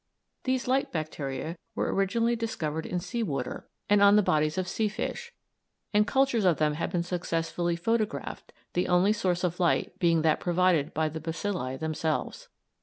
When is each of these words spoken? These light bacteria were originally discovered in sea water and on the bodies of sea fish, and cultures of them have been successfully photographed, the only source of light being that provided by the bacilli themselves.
These 0.45 0.67
light 0.67 0.91
bacteria 0.91 1.59
were 1.75 1.93
originally 1.93 2.35
discovered 2.35 2.87
in 2.87 2.99
sea 2.99 3.21
water 3.21 3.69
and 3.87 4.01
on 4.01 4.15
the 4.15 4.23
bodies 4.23 4.57
of 4.57 4.67
sea 4.67 4.87
fish, 4.87 5.31
and 5.93 6.07
cultures 6.07 6.43
of 6.43 6.57
them 6.57 6.73
have 6.73 6.89
been 6.91 7.03
successfully 7.03 7.75
photographed, 7.75 8.51
the 8.73 8.87
only 8.87 9.13
source 9.13 9.43
of 9.43 9.59
light 9.59 9.99
being 9.99 10.23
that 10.23 10.39
provided 10.39 10.95
by 10.95 11.07
the 11.07 11.21
bacilli 11.21 11.77
themselves. 11.77 12.49